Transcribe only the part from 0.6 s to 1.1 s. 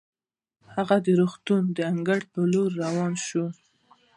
هغه د